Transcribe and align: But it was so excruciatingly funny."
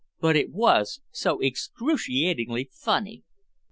But 0.19 0.35
it 0.35 0.51
was 0.51 0.99
so 1.11 1.39
excruciatingly 1.43 2.71
funny." 2.73 3.21